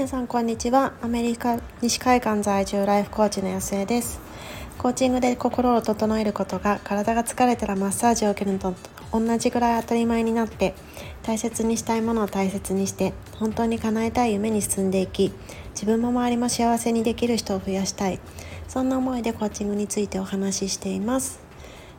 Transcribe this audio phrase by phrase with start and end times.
[0.00, 0.94] 皆さんこんにちは。
[1.02, 4.18] アメリカ西海岸在住ライフコーチの安江です。
[4.78, 8.74] コーチングで心を整えることが体が疲れたらマッサージを受けるのと
[9.12, 10.72] 同じぐらい当たり前になって
[11.22, 15.34] 大切にしたいものを大切にして本当に叶えたい夢に進んでいき
[15.72, 18.20] 自分も周りも幸せにできる人を増やしたい。
[18.68, 21.40] そんな思いでコーチングについてお話ししています。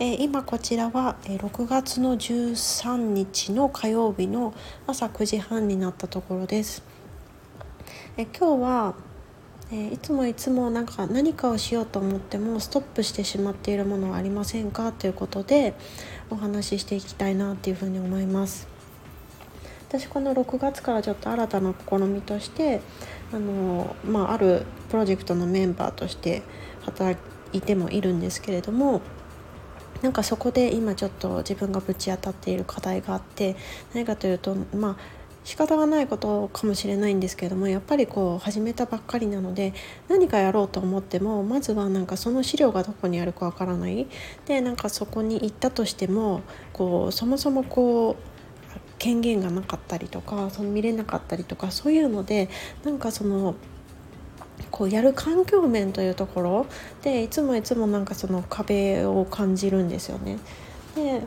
[0.00, 4.52] えー、今こちらは、え、6月の13日の火曜日の
[4.86, 6.95] 朝9時半になったところです。
[8.18, 8.94] え今日は、
[9.70, 14.90] えいつもいつもなんか何かをしようと思ってもストップしてしまっているものはありませんか？
[14.90, 15.74] ということで
[16.30, 18.68] お話ししていきたいなっていうふうに思います。
[19.86, 22.80] 私この6月からちょっと新たな試みとして
[23.34, 26.42] あの、まあ、あるプロジェクトのメンバーとして
[26.86, 27.18] 働
[27.52, 29.02] いてもいるんですけれども
[30.00, 33.56] なんかそこで今ちょっと自分がぶち当たっている課題があって
[33.94, 39.74] 何かというとまあ仕方がないことかもしれないんですけどもやっぱりこう始めたばっかりなので
[40.08, 44.08] 何かやろうと思ってもまずはなんかその資料がどこにあるかわからない
[44.46, 46.40] でなんかそこに行ったとしても
[46.72, 48.36] こうそもそもこう
[48.98, 52.48] 権限がなかったりとかその見れなかったりとかそういうので
[52.82, 53.54] なんかその
[54.72, 56.66] こうやる環境面というところ
[57.02, 60.38] でいつもいつもなんかその壁を感じるんですよね。
[60.96, 61.22] で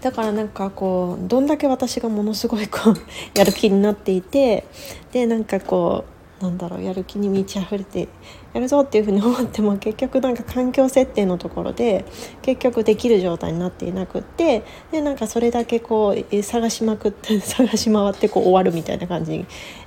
[0.00, 2.94] だからなんかこうどんだけ私がものすごいこう
[3.34, 4.64] やる気になっていて
[5.12, 6.04] でなんかこ
[6.40, 8.08] うなんだろうやる気に満ち溢れて
[8.52, 12.04] やるぞっていうふうに思っても結局なんか環境設定のところで
[12.42, 19.44] 結局できる状態になっていなくってでなんかそれだけこう探しまくって 探し回ってこう終わるみたいな感じ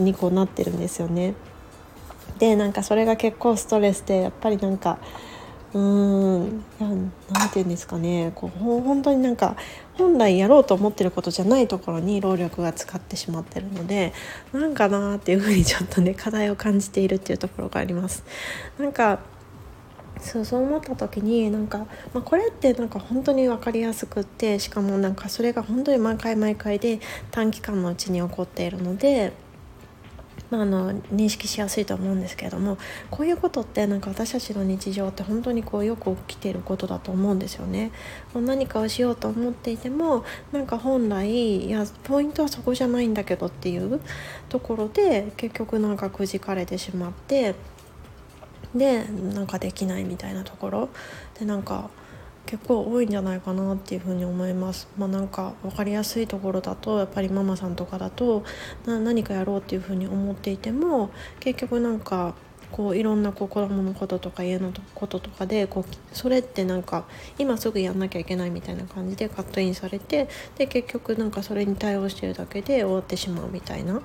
[0.00, 1.34] にこうなってるんですよね。
[2.38, 4.98] でなんかそれが結構ストレスでやっぱりなんか
[5.74, 7.10] うん何
[7.48, 9.56] て言うんですかねこう本当になんか
[9.94, 14.12] 本来やろうと思ってることじゃないところに労力が使ってしまってるので
[14.52, 18.24] なんかなっていうふうにちょっとね課題を感じているっていうところがあります。
[18.78, 19.20] なんか
[20.20, 21.78] そうそう思った時になんか、
[22.14, 27.00] まあ、これってなんか本当に分かりやすくってしかもなんかそれが本当に毎回毎回で
[27.32, 29.32] 短期間のうちに起こっているので
[30.52, 32.76] まあ、あの認識しやすいと思うんですけれども
[33.10, 37.90] こういうことってなんか私たちの日常って本当にこうよく起きていることだと思うんですよね。
[38.34, 43.98] 何かをしようと思っていてもなんか本来いやポイントはそこじゃないんだけどっていう
[44.50, 47.54] ところで結局なんかくじかれてしまって
[48.74, 50.88] でなんかできないみたいなところ
[51.38, 51.88] でなんか
[52.46, 54.88] 結構多いんじゃないかなっていうふに思います。
[54.98, 58.44] まあ、なんか分かりやすいところだとやっぱりママさんとかだと
[58.86, 61.10] 何かやろうっていうふうに思っていても
[61.40, 62.34] 結局なんか
[62.72, 67.04] こういろんなこう子供のこととか家のこととかでこうそれってなんか
[67.38, 74.00] 今すぐやんなきゃいけないみたいな感じでカットインされてで結局なんかそれに対応してるだけで終わってしまうみたいな。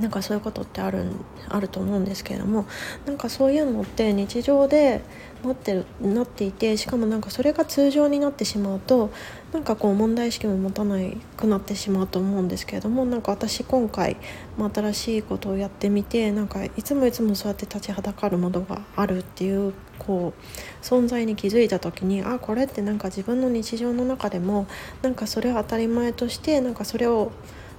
[0.00, 1.06] なんかそういうことってある
[1.48, 2.66] あると思うんですけれども
[3.06, 5.00] なんかそういうのって日常で
[5.42, 9.10] なってるなっていてしかもなんかそれが通常になってしまうと
[9.52, 10.98] なんかこう問題意識も持たな
[11.36, 14.16] くなってしまうと思うんですけれどもなんか私今回、
[14.58, 24.66] まあ、新しいことをやってみてなんかいつもいつもそうやって立ちはだかるものがあるっていうこう存在に気づいた時にあこれってなんか自分の日常の中でも
[25.02, 27.32] なんかそれを当たり前としてなんかそれを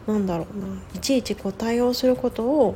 [0.07, 0.67] なんだろうな。
[0.95, 2.75] いちいちこう対応することを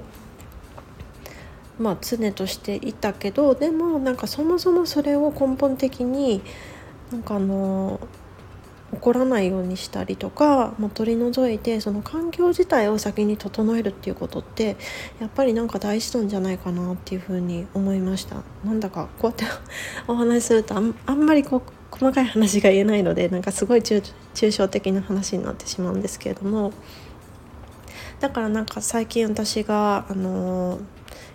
[1.80, 6.41] まあ常としていたけどでもなんかそもそもそれを根本的に
[7.12, 8.00] なんかあの
[8.94, 14.75] 起こらないようにしたりとか、まあ、取り除いてその環境自体を先に整えるっていうことって
[15.20, 18.44] やっぱりなんか大事なんじゃないかなっていうふうに思いました。
[18.66, 19.46] なんだかこうやって
[20.08, 24.02] お話しするとあんあんまりこう細かい話が言えないのでなんかすごい抽
[24.52, 26.74] 象的な話になってしまうんですけれども。
[28.22, 30.80] だからなんか最近私があの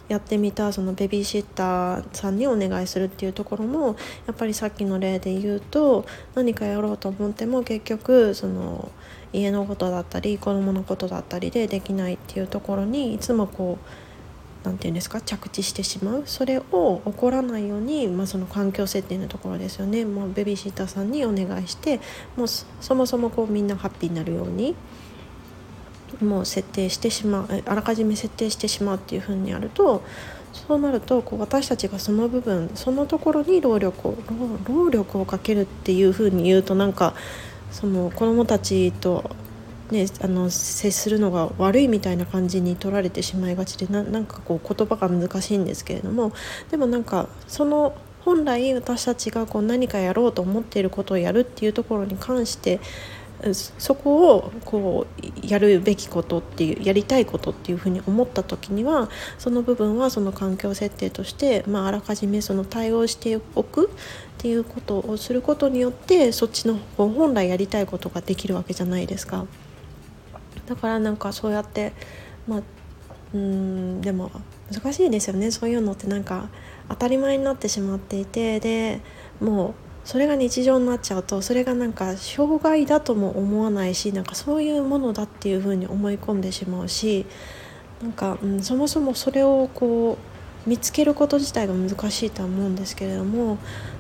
[0.08, 8.92] やってみたそのベビーシッターさんにお願いするっていうところもやっぱりさっきの例で言うと何かやろうと思っても結局その
[9.32, 13.86] 家のことだったり子供のことだったりでできないっていうところにいつもこう
[14.64, 16.22] 何て言うんですか着地してしまう。
[16.26, 20.04] それを起こらないように、まあ、その環境設定のところですよね。
[20.04, 22.00] もうベビーシッターさんにお願いして
[22.36, 24.74] もうそもそもこうみんなハッピーになるように
[26.20, 30.02] もう設定してしまうあらかじめ設定してしまうっていうふうにやると
[30.52, 34.16] そうなるとこう私たちがその部分そのところに労力を
[34.66, 37.14] 労力をかけるっていうふうに言うとなんか
[37.70, 39.30] その子どもたちと、
[39.90, 46.32] ね、あの接するのが悪いみたいな感じに取られてしまいがちでななんかこう言葉が難しいんですけれども
[46.70, 47.94] でもなんかその
[48.24, 52.80] 本来私たちがこう何かやろうと思っていることをやるっていうところに関して
[53.52, 55.06] そこをこ
[55.42, 69.46] うやるべきことっていうやりたいことっていうふうに思った時にはその部分はその環境設定として、まあ、あらかじめその対応しておくっていうことをすることによってそっちの本来やりたいことができるわけじゃないですか。
[70.66, 71.92] だからなんかそうやって
[72.48, 72.62] まあ
[73.34, 74.30] うんでも
[74.72, 76.48] 難しいですよねそういうのってなんか
[76.88, 79.00] 当たり前になってしまっていてで
[79.40, 87.26] もうそれが日常になっちゃうとそれがなんか障害だとも思わないしなんかそういうものだっていうふうに思い込んでしまうし
[88.00, 90.16] なんか、うん、そもそもそれをこ
[90.64, 93.58] う見つけること自体が難しいとは思うんですけれども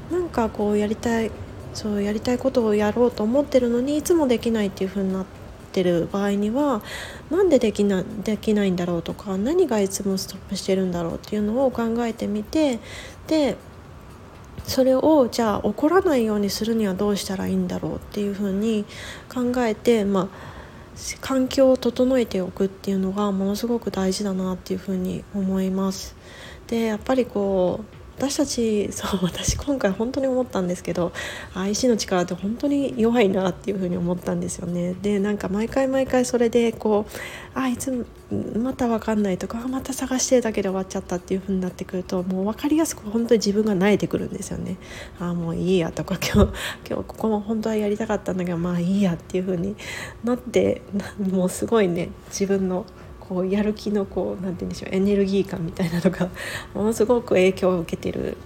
[0.08, 1.32] なんかこうやりたい
[1.74, 5.26] そうやりたいことをやろうと思ってるのにいつもできないっていうふうになっ
[5.72, 6.82] てる場合には
[7.30, 12.78] なんでできなできないんだろうとか何がいつもストップしてるんだろうっていうのを考えてみて
[13.26, 13.56] で
[14.64, 18.84] それをじゃあ怒らないようにするにはどうしたらいいんだろうっていうふうに
[19.32, 20.28] 考えて、まあ、
[21.20, 26.16] 環境を整えておくっていうのがものすごく大事だなっていうふうに思います。
[26.66, 31.12] でやっぱりこう私たち そう私今回本当に思ったんですけど
[31.68, 34.94] 意志の力って本当に弱いなっていうふうに思ったんですよね。
[35.02, 38.06] でなんか毎回毎回それでこうあいつ
[38.56, 44.76] また分かんないとかまた探してだけで終わっちゃったっていう風になってくるともう分かりやすく本当に自分が慣れてくるんですよね。
[45.20, 46.52] ああもういいやとか 今日
[46.88, 49.76] 今日ここも本当はやりたかったんだけどまあいいやっていう風に
[50.24, 50.82] なって
[51.18, 52.86] もうすごいね自分の
[53.28, 56.28] こうやる気のこうなんて言うんでしょうエネルギー感みたいなのが
[56.74, 58.36] ものすごく影響を受けてる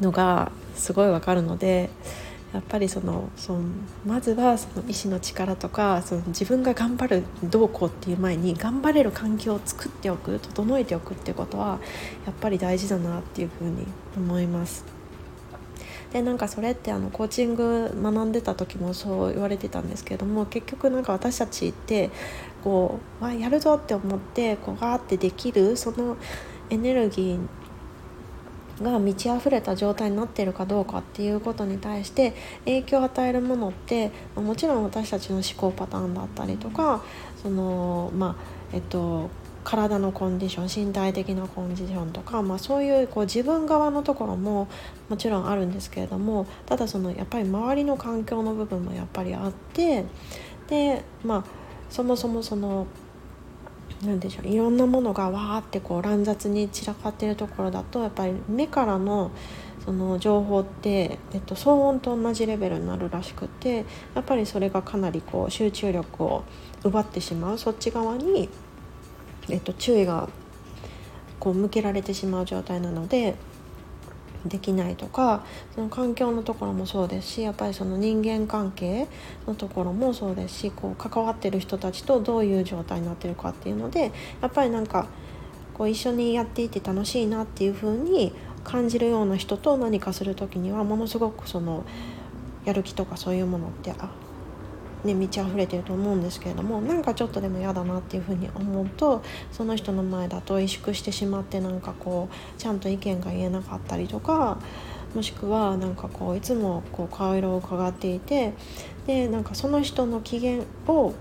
[0.00, 1.90] のがすごいわかるので
[2.52, 3.60] やっぱりそのその
[4.06, 11.78] まずはその意志の力とかその自分が頑張るどうこうっていう前に頑張れる環境を作っておく整えておくっていうことは
[12.24, 13.86] やっぱり大事だなっていうふうに
[14.16, 14.97] 思います。
[16.12, 22.10] でなんかそれってあのコーチング学んでた時もそう言われてたんですけども結局なんか私たちって
[22.64, 26.16] こうわやるぞって思ってこうガーってできるその
[26.70, 32.34] エネルギーが満ち溢れた状態になってるかどうかっていうことに対して
[32.64, 37.02] 影響を与えるものってもちろん私たちの思考パターンだったりとか
[37.42, 39.30] そのまあえっと
[39.68, 44.66] 体のコンディション身体的なコンディションとか、まあ、そういうこう自分側のところも
[45.10, 50.06] もちろんあるんですけれどもただそのやっぱり周りの環境の部分もやっぱりあって
[50.68, 51.44] でまあ
[51.90, 52.86] そもそもその
[54.02, 59.32] 何でしょういろんなものがわーってこう乱雑に散らかってるところだとやっぱり目からの
[59.84, 63.84] その情報って、えっと、騒音と同じレベルになるらしくて
[64.14, 66.44] やっぱりそれがかなりこう集中力を
[66.84, 67.58] 奪ってしまう。
[67.58, 68.48] そっち側に、
[69.50, 70.28] えっと、注意が
[71.40, 73.36] こう向けられてしまう状態なので
[74.46, 79.08] できないとかその環境のところもそうですしやっぱりその人間関係
[79.46, 85.08] のところもそうですしこう関わってる人たちとどういう状態になってるかっていうのでやっぱりなんか
[85.74, 88.32] こう一緒にやっていて楽しいなっていう風に
[88.64, 91.84] 感じるような人と何かする時にはものすごくその
[92.64, 94.10] やる気とかそういうものってあ
[95.04, 99.22] ね、満ち溢れてると思うんですけれどもなんかちょっとでも嫌だなっていうふうに思うと
[99.52, 104.58] その人の前だと萎縮してしまってなんかこうちゃんと意見が言えなかったりとか
[105.14, 108.54] もしくはなんかこういつもこう顔色を伺っていて
[109.06, 111.14] でなんかその人の機嫌を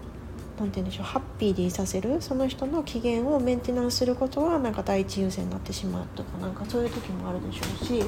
[0.60, 8.04] 何て言うんでしょうハッピーでいさせるその人の機嫌をメンテナンスすることはなんか第一優先になってしまうとかなんかそういう時もあるでしょうし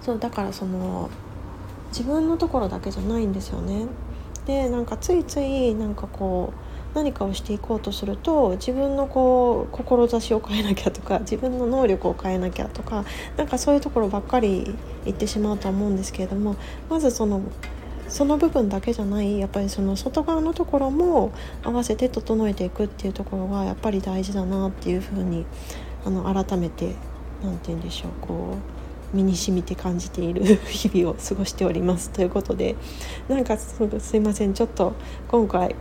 [0.00, 1.10] そうだからその
[1.90, 3.86] 自分のところだけじゃないんですよね。
[4.46, 13.04] でなんかついついなんかこう何かをしていこうとすると自分のこう志を変えなきゃとか自分の能力を変えなきゃとか
[13.36, 16.56] なんかそういうところばっかり言ってしまうとは思うんですけれども
[16.90, 17.42] まずその
[18.08, 21.32] その部分だけじゃないやっぱりその外側のところも
[21.62, 25.46] 合わせて整えていくっていうところがやっぱり大事だなっていうふうに
[26.04, 26.94] あの改めて
[27.42, 28.81] 何て言うんでしょうこう
[29.12, 32.10] 身に染みて感じている 日々を過ごしております。
[32.10, 32.76] ということで
[33.28, 34.54] なんかすいません。
[34.54, 34.92] ちょっと
[35.28, 35.74] 今回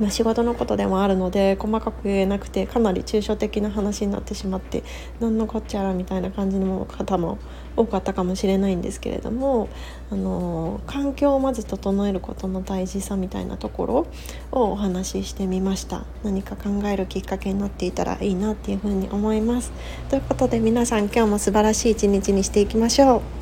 [0.00, 4.82] ま、仕事のことでもあるので細かく言えなくてかなり抽象的な話になってしまって
[5.20, 7.38] 何のこっちゃらみたいな感じの方も
[7.76, 9.68] 多かったかもしれないんですけれども
[10.10, 14.06] あの環境をまず整えることの大事さみたいなところ
[14.50, 16.04] をお話ししてみました。
[16.22, 19.72] 何か考えるきっかけになっていたらいいなっていうふうに思います。
[20.08, 23.41] ということで皆さん今日も素晴らしい一日にしていきましょう。